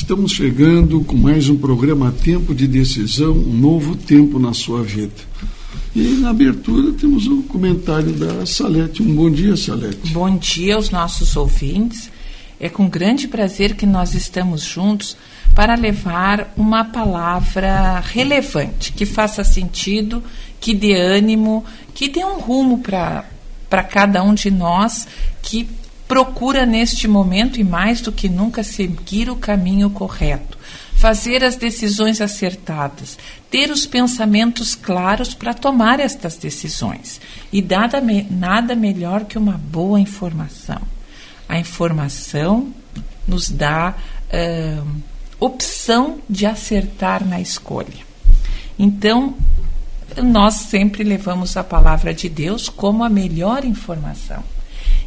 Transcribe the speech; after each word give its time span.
Estamos 0.00 0.30
chegando 0.30 1.02
com 1.02 1.16
mais 1.16 1.48
um 1.48 1.58
programa 1.58 2.14
Tempo 2.22 2.54
de 2.54 2.68
Decisão, 2.68 3.32
um 3.32 3.52
novo 3.52 3.96
tempo 3.96 4.38
na 4.38 4.54
sua 4.54 4.80
vida. 4.80 5.12
E 5.94 6.00
na 6.20 6.30
abertura 6.30 6.92
temos 6.92 7.26
o 7.26 7.34
um 7.34 7.42
comentário 7.42 8.12
da 8.12 8.46
Salete. 8.46 9.02
Um 9.02 9.12
bom 9.12 9.28
dia, 9.28 9.56
Salete. 9.56 10.12
Bom 10.12 10.36
dia 10.36 10.76
aos 10.76 10.90
nossos 10.90 11.36
ouvintes. 11.36 12.12
É 12.60 12.68
com 12.68 12.88
grande 12.88 13.26
prazer 13.26 13.74
que 13.74 13.84
nós 13.84 14.14
estamos 14.14 14.62
juntos 14.62 15.16
para 15.52 15.74
levar 15.74 16.54
uma 16.56 16.84
palavra 16.84 17.98
relevante, 17.98 18.92
que 18.92 19.04
faça 19.04 19.42
sentido, 19.42 20.22
que 20.60 20.74
dê 20.74 20.94
ânimo, 20.94 21.64
que 21.92 22.08
dê 22.08 22.24
um 22.24 22.38
rumo 22.38 22.78
para 22.78 23.82
cada 23.90 24.22
um 24.22 24.32
de 24.32 24.48
nós 24.48 25.08
que 25.42 25.68
procura 26.08 26.64
neste 26.64 27.06
momento 27.06 27.60
e 27.60 27.64
mais 27.64 28.00
do 28.00 28.10
que 28.10 28.30
nunca 28.30 28.64
seguir 28.64 29.28
o 29.28 29.36
caminho 29.36 29.90
correto, 29.90 30.58
fazer 30.96 31.44
as 31.44 31.54
decisões 31.54 32.22
acertadas, 32.22 33.18
ter 33.50 33.70
os 33.70 33.86
pensamentos 33.86 34.74
claros 34.74 35.34
para 35.34 35.52
tomar 35.52 36.00
estas 36.00 36.36
decisões. 36.38 37.20
E 37.52 37.60
nada, 37.60 38.02
nada 38.30 38.74
melhor 38.74 39.26
que 39.26 39.36
uma 39.36 39.52
boa 39.52 40.00
informação. 40.00 40.80
A 41.46 41.58
informação 41.58 42.72
nos 43.26 43.50
dá 43.50 43.94
uh, 43.94 44.86
opção 45.38 46.18
de 46.28 46.46
acertar 46.46 47.24
na 47.24 47.40
escolha. 47.40 48.08
Então, 48.78 49.34
nós 50.16 50.54
sempre 50.54 51.04
levamos 51.04 51.56
a 51.56 51.62
palavra 51.62 52.14
de 52.14 52.28
Deus 52.28 52.68
como 52.68 53.04
a 53.04 53.08
melhor 53.10 53.64
informação. 53.64 54.42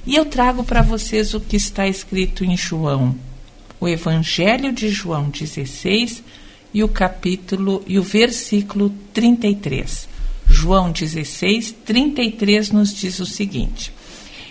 E 0.06 0.16
eu 0.16 0.26
trago 0.26 0.64
para 0.64 0.82
vocês 0.82 1.36
o 1.36 1.40
que 1.40 1.56
está 1.56 1.88
escrito 1.88 2.44
em 2.44 2.58
João, 2.58 3.16
o 3.80 3.88
Evangelho 3.88 4.74
de 4.74 4.90
João 4.90 5.30
16 5.30 6.24
e 6.74 6.84
o 6.84 6.90
capítulo 6.90 7.84
e 7.86 8.00
o 8.00 8.04
versículo 8.04 8.92
33. 9.14 10.10
João 10.48 10.92
16, 10.92 11.76
33 11.86 12.72
nos 12.72 12.96
diz 12.96 13.20
o 13.20 13.28
seguinte: 13.28 13.94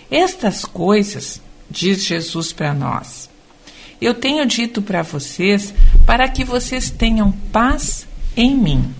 Estas 0.09 0.63
coisas, 0.63 1.41
diz 1.69 2.05
Jesus 2.05 2.53
para 2.53 2.73
nós, 2.73 3.29
eu 3.99 4.13
tenho 4.13 4.45
dito 4.45 4.81
para 4.81 5.01
vocês 5.01 5.73
para 6.05 6.29
que 6.29 6.45
vocês 6.45 6.89
tenham 6.89 7.29
paz 7.51 8.07
em 8.37 8.55
mim. 8.55 8.95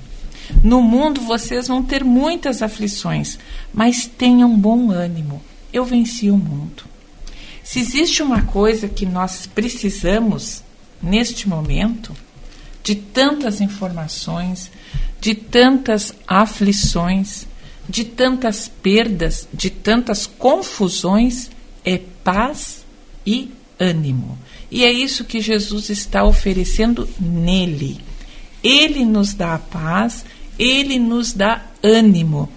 No 0.61 0.81
mundo 0.81 1.21
vocês 1.21 1.69
vão 1.69 1.81
ter 1.81 2.03
muitas 2.03 2.61
aflições, 2.61 3.39
mas 3.73 4.05
tenham 4.05 4.53
bom 4.53 4.91
ânimo 4.91 5.41
eu 5.71 5.85
venci 5.85 6.29
o 6.29 6.37
mundo. 6.37 6.83
Se 7.63 7.79
existe 7.79 8.21
uma 8.21 8.41
coisa 8.43 8.87
que 8.87 9.05
nós 9.05 9.47
precisamos 9.47 10.63
neste 11.01 11.47
momento, 11.47 12.15
de 12.83 12.95
tantas 12.95 13.61
informações, 13.61 14.71
de 15.19 15.35
tantas 15.35 16.13
aflições, 16.27 17.47
de 17.87 18.03
tantas 18.03 18.67
perdas, 18.67 19.47
de 19.53 19.69
tantas 19.69 20.25
confusões, 20.25 21.49
é 21.85 21.99
paz 22.23 22.83
e 23.25 23.51
ânimo. 23.79 24.37
E 24.69 24.83
é 24.83 24.91
isso 24.91 25.25
que 25.25 25.41
Jesus 25.41 25.89
está 25.89 26.23
oferecendo 26.23 27.07
nele. 27.19 27.99
Ele 28.63 29.03
nos 29.05 29.33
dá 29.33 29.55
a 29.55 29.59
paz, 29.59 30.23
ele 30.57 30.97
nos 30.99 31.33
dá 31.33 31.65
ânimo. 31.83 32.49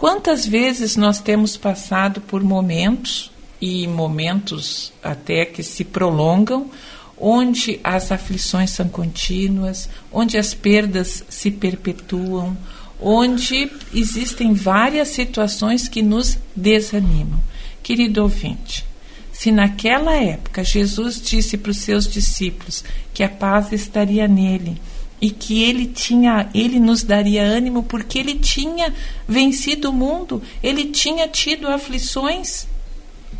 Quantas 0.00 0.46
vezes 0.46 0.96
nós 0.96 1.20
temos 1.20 1.58
passado 1.58 2.22
por 2.22 2.42
momentos, 2.42 3.30
e 3.60 3.86
momentos 3.86 4.94
até 5.02 5.44
que 5.44 5.62
se 5.62 5.84
prolongam, 5.84 6.70
onde 7.18 7.78
as 7.84 8.10
aflições 8.10 8.70
são 8.70 8.88
contínuas, 8.88 9.90
onde 10.10 10.38
as 10.38 10.54
perdas 10.54 11.22
se 11.28 11.50
perpetuam, 11.50 12.56
onde 12.98 13.70
existem 13.92 14.54
várias 14.54 15.08
situações 15.08 15.86
que 15.86 16.00
nos 16.00 16.38
desanimam. 16.56 17.38
Querido 17.82 18.22
ouvinte, 18.22 18.86
se 19.30 19.52
naquela 19.52 20.14
época 20.14 20.64
Jesus 20.64 21.20
disse 21.20 21.58
para 21.58 21.72
os 21.72 21.76
seus 21.76 22.10
discípulos 22.10 22.82
que 23.12 23.22
a 23.22 23.28
paz 23.28 23.70
estaria 23.70 24.26
nele, 24.26 24.80
e 25.20 25.30
que 25.30 25.62
ele 25.62 25.86
tinha, 25.86 26.48
ele 26.54 26.80
nos 26.80 27.02
daria 27.02 27.42
ânimo 27.42 27.82
porque 27.82 28.18
ele 28.18 28.36
tinha 28.36 28.92
vencido 29.28 29.90
o 29.90 29.92
mundo, 29.92 30.42
ele 30.62 30.86
tinha 30.86 31.28
tido 31.28 31.68
aflições. 31.68 32.66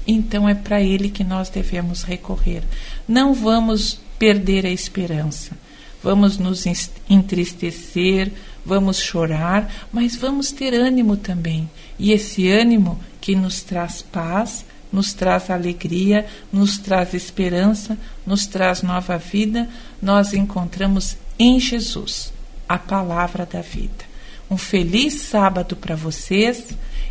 Então 0.06 0.48
é 0.48 0.54
para 0.54 0.82
ele 0.82 1.08
que 1.08 1.24
nós 1.24 1.48
devemos 1.48 2.02
recorrer. 2.02 2.62
Não 3.08 3.32
vamos 3.32 4.00
perder 4.18 4.66
a 4.66 4.70
esperança. 4.70 5.56
Vamos 6.02 6.38
nos 6.38 6.64
entristecer, 7.08 8.32
vamos 8.64 8.98
chorar, 8.98 9.88
mas 9.92 10.16
vamos 10.16 10.50
ter 10.50 10.72
ânimo 10.74 11.16
também. 11.16 11.68
E 11.98 12.12
esse 12.12 12.48
ânimo 12.50 12.98
que 13.20 13.34
nos 13.34 13.62
traz 13.62 14.00
paz, 14.00 14.64
nos 14.92 15.12
traz 15.12 15.50
alegria, 15.50 16.26
nos 16.52 16.78
traz 16.78 17.14
esperança, 17.14 17.96
nos 18.26 18.46
traz 18.46 18.82
nova 18.82 19.16
vida, 19.16 19.68
nós 20.00 20.32
encontramos 20.32 21.16
em 21.38 21.58
Jesus, 21.58 22.32
a 22.68 22.78
palavra 22.78 23.46
da 23.46 23.60
vida. 23.60 24.10
Um 24.50 24.56
feliz 24.56 25.14
sábado 25.14 25.76
para 25.76 25.94
vocês 25.94 26.64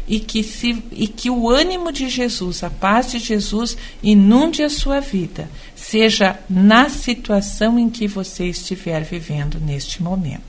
e 0.08 0.20
que, 0.20 0.44
se, 0.44 0.84
e 0.92 1.08
que 1.08 1.30
o 1.30 1.50
ânimo 1.50 1.92
de 1.92 2.10
Jesus, 2.10 2.64
a 2.64 2.70
paz 2.70 3.12
de 3.12 3.20
Jesus 3.20 3.78
inunde 4.04 4.64
a 4.64 4.70
sua 4.70 5.00
vida, 5.00 5.50
seja 5.76 6.38
na 6.50 6.90
situação 6.90 7.80
em 7.80 7.90
que 7.90 8.08
você 8.08 8.46
estiver 8.46 9.04
vivendo 9.04 9.60
neste 9.60 10.02
momento. 10.02 10.42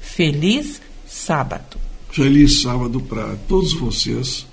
Feliz 0.00 0.80
sábado. 1.06 1.78
Feliz 2.10 2.62
sábado 2.62 3.00
para 3.00 3.36
todos 3.46 3.74
vocês, 3.74 4.46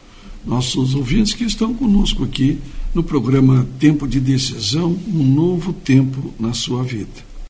nossos 0.45 0.93
ouvintes 0.95 1.33
que 1.33 1.43
estão 1.43 1.73
conosco 1.73 2.23
aqui 2.23 2.59
no 2.93 3.03
programa 3.03 3.67
Tempo 3.79 4.07
de 4.07 4.19
Decisão, 4.19 4.97
um 5.07 5.23
novo 5.23 5.73
tempo 5.73 6.33
na 6.39 6.53
sua 6.53 6.83
vida. 6.83 7.34